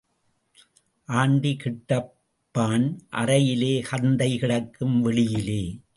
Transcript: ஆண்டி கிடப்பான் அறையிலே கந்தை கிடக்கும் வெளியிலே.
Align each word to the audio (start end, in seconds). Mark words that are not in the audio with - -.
ஆண்டி 1.07 1.57
கிடப்பான் 1.63 2.97
அறையிலே 3.11 3.83
கந்தை 3.89 4.39
கிடக்கும் 4.39 5.01
வெளியிலே. 5.01 5.81